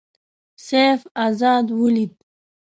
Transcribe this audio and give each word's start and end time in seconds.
سیف 0.65 1.01
آزاد 1.25 1.67
ولید. 1.79 2.13